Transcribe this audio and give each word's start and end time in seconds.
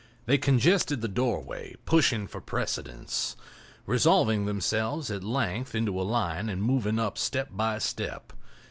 They 0.25 0.39
congested 0.39 1.01
the 1.01 1.07
doorway, 1.07 1.75
pushing 1.85 2.25
for 2.25 2.41
precedence—resolving 2.41 4.47
themselves 4.47 5.11
at 5.11 5.23
length 5.23 5.75
into 5.75 6.01
a 6.01 6.01
line 6.01 6.49
and 6.49 6.63
moving 6.63 6.97
up 6.97 7.19
step 7.19 7.49
by 7.51 7.77
step. 7.77 8.33